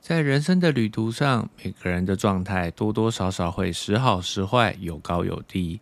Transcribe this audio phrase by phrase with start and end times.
[0.00, 5.80] 在人生的旅途上，每个人的状态多多少少会时好时坏，有高有低。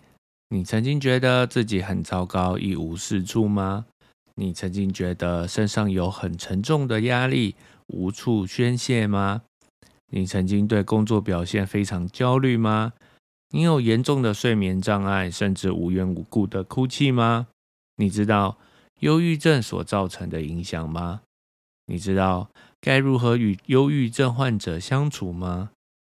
[0.49, 3.87] 你曾经觉得自己很糟糕，一无是处吗？
[4.35, 7.55] 你曾经觉得身上有很沉重的压力，
[7.87, 9.43] 无处宣泄吗？
[10.11, 12.95] 你曾经对工作表现非常焦虑吗？
[13.51, 17.47] 你有严重的睡眠障碍，甚至无缘无故的哭泣吗？
[17.97, 18.59] 你知道
[19.01, 21.21] 忧郁症所造成的影响吗？
[21.87, 22.51] 你知道？
[22.81, 25.71] 该如何与忧郁症患者相处吗？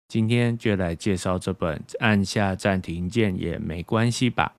[0.07, 4.53] 今天就来介绍这本，按下暂停键也没关系吧。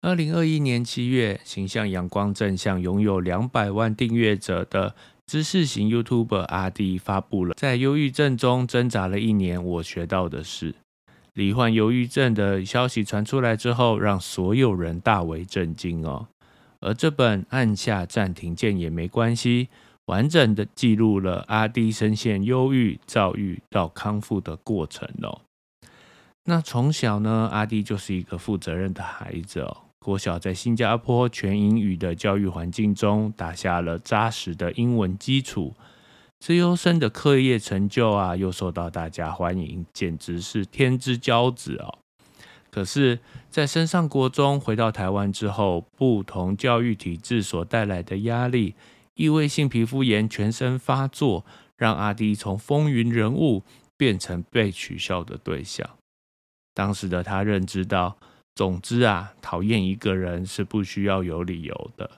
[0.00, 4.94] 二零二一年七月，形象阳光正向、拥有两百万订阅者的
[5.26, 10.74] 知识型 YouTuber 阿迪发布了在忧郁症中挣扎了一年，我学到的是，
[11.34, 16.28] 罹患忧郁症的消息传出来之后，让所有人大为震惊哦。
[16.80, 19.68] 而这本按下暂停键也没关系。
[20.08, 25.42] 完整的记录了阿迪深陷忧郁、躁郁到康复的过程哦。
[26.44, 29.76] 那从小呢，阿迪就是一个负责任的孩子哦。
[29.98, 35.74] 国小在新加坡全英语的教育环境中，打下了扎实的英文基础。
[36.40, 41.98] 自优生的课业成就啊，又受到大家欢迎，简直是天之骄子哦。
[42.70, 43.18] 可是，
[43.50, 48.74] 在升上国中，回到台湾之后，不同教育体制所带来的压力。
[49.18, 51.44] 异位性皮肤炎全身发作，
[51.76, 53.64] 让阿迪从风云人物
[53.96, 55.98] 变成被取笑的对象。
[56.72, 58.16] 当时的他认知到，
[58.54, 62.08] 总之啊，讨厌一个人是不需要有理由的。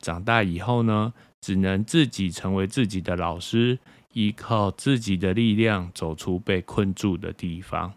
[0.00, 3.78] 长大以后呢，只能自己成为自己的老师，
[4.14, 7.92] 依靠自己的力量走出被困住的地方。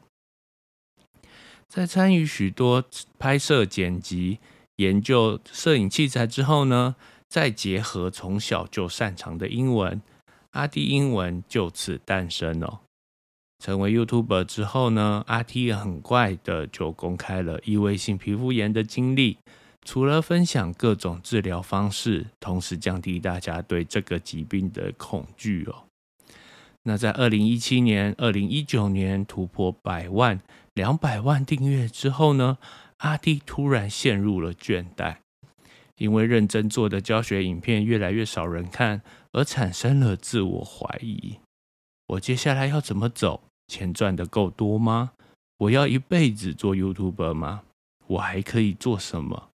[1.69, 2.83] 在参与许多
[3.17, 4.39] 拍摄、剪辑、
[4.75, 6.97] 研究摄影器材之后呢？
[7.33, 9.99] 再结合从小就擅长的英文，
[10.51, 12.81] 阿迪英文就此诞生了。
[13.57, 19.39] 成为 YouTuber 之后呢，阿迪很快的就公开了异位性皮肤炎的经历。
[19.83, 25.85] 除了分享各种治疗方式，同时降低大家对这个疾病的恐惧哦。
[26.83, 30.39] 那在二零一七年、二零一九年突破百万、
[30.75, 32.59] 两百万订阅之后呢，
[32.97, 35.22] 阿迪突然陷入了倦怠。
[36.03, 41.37] 因为认真做的教学影片越来越少人看，而产生了自我怀疑：
[42.07, 43.43] 我接下来要怎么走？
[43.69, 45.11] 钱赚的够多吗？
[45.59, 47.61] 我要一辈子做 YouTuber 吗？
[48.07, 49.51] 我还可以做什么？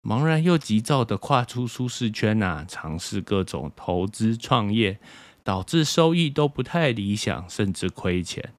[0.00, 5.00] 茫然又急躁的跨出舒适圈啊，尝试各种投资创业，
[5.42, 8.54] 导致收益都不太理想，甚至亏钱。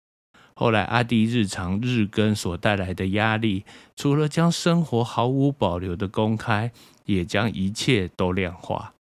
[0.53, 6.71] 后来阿迪日常日更所带来的压力，除了将生活毫无保留的公开。
[7.05, 8.93] 也将一切都量化，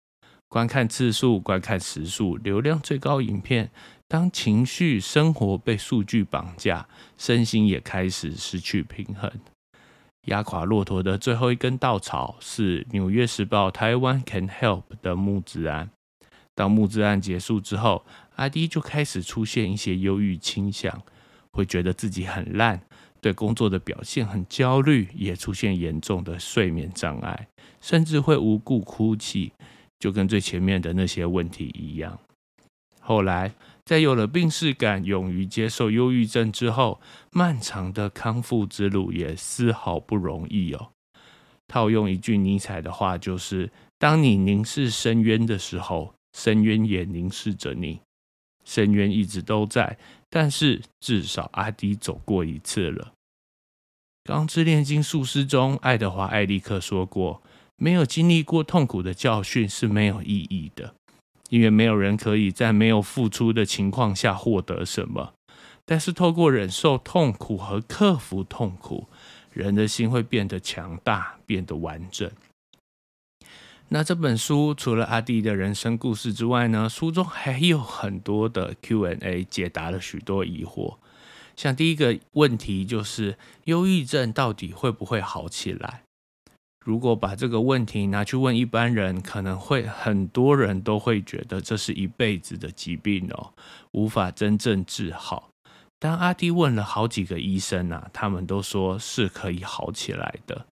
[0.49, 3.71] 观看次数、观看时数、流量最高影片。
[4.07, 6.89] 当情绪、生活被数据绑架，
[7.19, 9.31] 身心也开始失去平衡。
[10.27, 15.91] 压垮骆驼的最后一根稻草是《纽约时报》台湾 Can Help 的募资案。
[16.55, 21.03] 当募资案结束之后，阿迪就开始出现一些忧郁倾向，
[21.51, 22.81] 会觉得自己很烂。
[23.21, 27.49] 对工作的表现很焦虑，也出现严重的睡眠障碍，
[27.81, 29.53] 甚至会无故哭泣，
[29.99, 32.17] 就跟最前面的那些问题一样。
[33.01, 33.53] 后来，
[33.85, 37.01] 在有了病逝感、勇于接受忧郁症之后，
[37.33, 40.91] 漫长的康复之路也丝毫不容易哦。
[41.67, 48.01] 套用一句尼采的话，就是：“当你凝视深渊的时候，深渊也凝视着你。”
[48.65, 49.99] 深渊一直都在。
[50.31, 53.12] 但是至少阿迪走过一次了。
[54.31, 57.43] 《钢之炼金术师》中，爱德华·艾利克说过
[57.77, 60.94] ：“没有经历过痛苦的教训是没有意义的，
[61.49, 65.33] 因为没有人可以在没有付出的情况下获得什么。
[65.87, 69.09] 但是透过忍受痛苦和克服痛苦，
[69.53, 72.31] 人的心会变得强大，变得完整。”
[73.91, 80.96] 那这本书除了阿弟的人生故事之外呢，书中还有很多的 Q&A，解答了许多疑惑。
[81.56, 86.02] 像第一个问题就是，忧郁症到底会不会好起来？
[86.85, 93.55] 如果把这个问题拿去问一般人，可能会很多人都会觉得这是一辈子的疾病哦，
[93.93, 95.49] 无法真正治好。
[95.99, 100.67] 当阿弟问了好几个医生啊，他们都说是可以好起来的。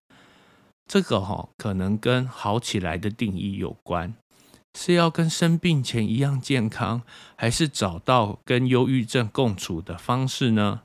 [0.87, 4.15] 这个哈可能跟好起来的定义有关，
[4.73, 7.01] 是要跟生病前一样健康，
[7.35, 10.83] 还是找到跟忧郁症共处的方式呢？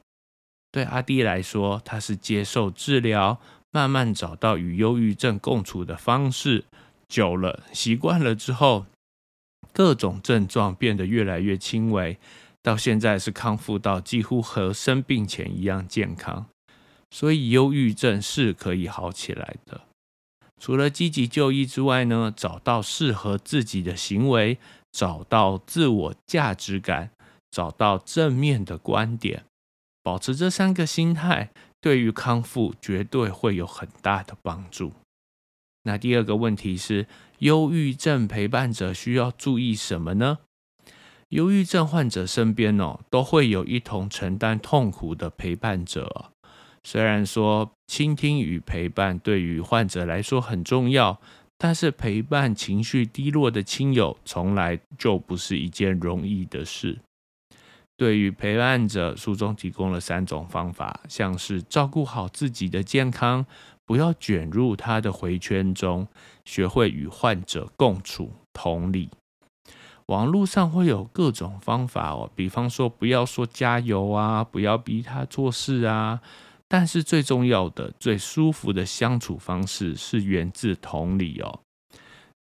[0.73, 3.41] 对阿弟来说，他是接受治疗，
[3.71, 6.65] 慢慢找到与忧郁症共处的方式，
[7.09, 8.87] 久了习惯了之后，
[9.73, 12.19] 各种症状变得越来越轻微，
[12.61, 16.47] 到现在是康复到几乎和生病前一样健康。
[17.11, 19.83] 所以，忧郁症是可以好起来的。
[20.63, 24.59] 除了积极就医之外呢，找到适合自己的行为，
[24.93, 27.11] 找到自我价值感，
[27.51, 29.45] 找到正面的观点，
[30.05, 31.51] 保持这三个心态，
[31.81, 34.93] 对于康复绝对会有很大的帮助。
[35.83, 37.09] 那第二个问题是，
[37.41, 40.39] 忧郁症陪伴者需要注意什么呢？
[41.31, 46.32] 忧郁症患者身边哦，都会有一同承担痛苦的陪伴者。
[46.85, 51.21] 虽然说倾听与陪伴对于患者来说很重要，
[51.57, 56.99] 但是陪伴情绪低落的亲友从来就不是一件容易的事。
[57.97, 63.47] 对于陪伴者，书中提供了三种方法，像是照顾好自己的健康，
[63.85, 66.09] 不要卷入他的回圈中，
[66.45, 69.09] 学会与患者共处、同理。
[70.07, 76.21] 网络上会有各种方法哦，比方说不要说加油啊，不要逼他做事啊。
[76.73, 81.61] 但是最重要的、最舒服的相处方式是源自同理哦。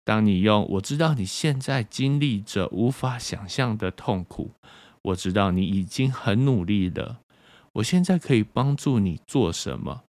[0.04, 4.52] 当你用“我知道你现在经历着无法想象的痛苦，
[5.02, 7.20] 我知道你已经很努力了，
[7.74, 10.04] 我现在可以帮助你做什么”，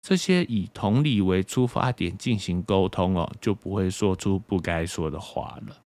[0.00, 5.80] 这些以同理为出发点进行沟通哦，就不会说出不该说的话了。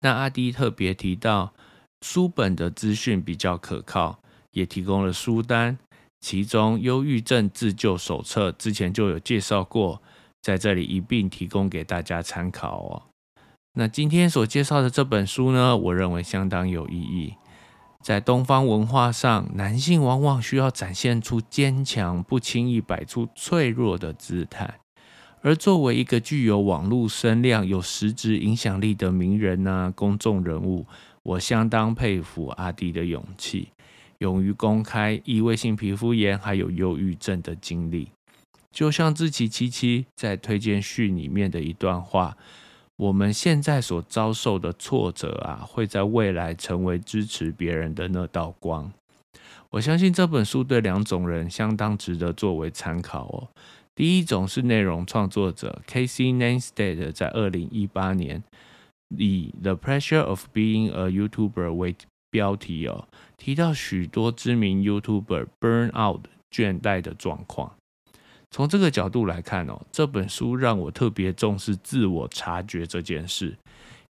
[0.00, 1.54] 那阿迪特别提到，
[2.02, 4.20] 书本的资讯比较可靠，
[4.50, 5.78] 也提供了书单。
[6.20, 10.02] 其中《忧郁症自救手册》之前就有介绍过，
[10.42, 13.02] 在这里一并提供给大家参考哦。
[13.74, 17.34] 那今天所介绍的这本书呢，我认为相当有意义。
[18.02, 24.80] 在东方文化上，男性往往需要展现出坚强，不轻易摆出脆弱的姿态。
[25.40, 30.86] 而作为一个具有网络声量、有实质影响力的名人呐，公众人物，
[31.22, 33.68] 我相当佩服阿迪的勇气。
[34.18, 38.08] 勇于公开异位性皮肤炎还有忧郁症的经历，
[38.72, 42.36] 就像志奇七七在推荐序里面的一段话：
[42.96, 48.92] 我们现在所遭受的挫折啊，会在未来成为支持别人的那道光。
[49.70, 53.48] 我相信这本书对两种人相当值得作为参考哦。
[53.94, 58.42] 第一种是内容创作者 Casey Neistat 在二零一八年
[59.16, 61.94] 以《The Pressure of Being a YouTuber》为
[62.30, 63.06] 标题哦，
[63.38, 67.74] 提到许多知名 YouTuber burn out 倦怠的状况。
[68.50, 73.56] 从这个角度来看哦，这本书让我特别重视自我察觉这件事，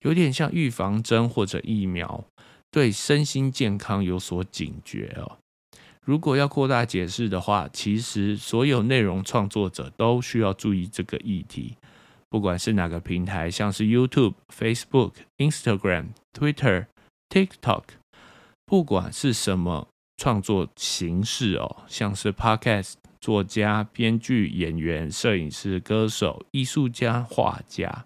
[0.00, 2.24] 有点像预防针或者疫苗，
[2.70, 5.38] 对身心健康有所警觉哦。
[6.04, 11.76] 如果要扩大解释的话，其实所有内容创作者都需要注意这个议题，
[12.30, 16.86] 不管是哪个平台，像是 YouTube、Facebook、Instagram、Twitter、
[17.28, 17.82] TikTok。
[18.68, 19.88] 不管是什么
[20.18, 28.04] 创作形式哦，像是 podcast、作家、编剧、演员、摄影师、歌手、艺术家、画家，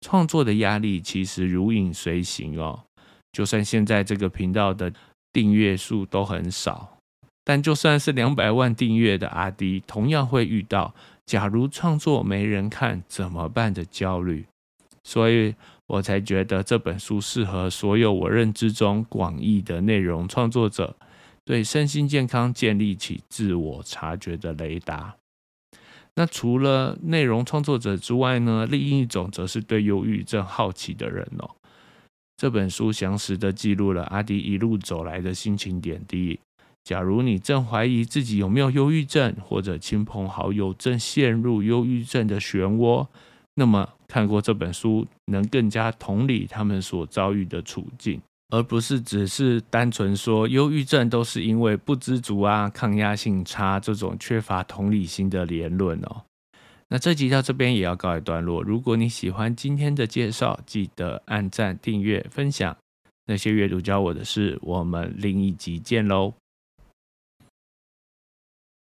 [0.00, 2.84] 创作的压力其实如影随形哦。
[3.32, 4.92] 就算现在这个频道的
[5.32, 6.96] 订阅数都很少，
[7.42, 10.94] 但就算是两百万订阅的阿迪，同样会遇到
[11.26, 14.46] 假如创作没人看怎么办的焦虑。
[15.02, 15.56] 所以。
[15.86, 20.96] 我才觉得这本书适合所有我认知中广义的内容创作者，
[21.44, 25.16] 对身心健康建立起自我察觉的雷达。
[26.16, 28.66] 那除了内容创作者之外呢？
[28.70, 31.50] 另一种则是对忧郁症好奇的人哦。
[32.36, 36.38] 这本书详实的记录了阿迪一路走来的心情点滴。
[36.84, 43.06] 假如你正怀疑自己有没有忧郁症，或者亲朋好友正陷入忧郁症的漩涡。
[43.54, 48.20] 那么看过这本书，能更加同理他们所遭遇的处境，
[48.50, 56.22] 而不是只是单纯说忧郁症都是因为不知足啊、抗压性差这种缺乏同理心的言论哦。
[56.88, 58.62] 那这集到这边也要告一段落。
[58.62, 62.76] 如果你喜欢今天的介绍，记得按赞、订阅、分享。
[63.26, 66.34] 那些阅读教我的事，我们另一集见喽。